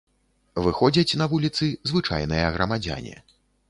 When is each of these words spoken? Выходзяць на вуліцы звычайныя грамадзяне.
Выходзяць 0.67 1.17
на 1.23 1.29
вуліцы 1.35 1.71
звычайныя 1.93 2.53
грамадзяне. 2.61 3.15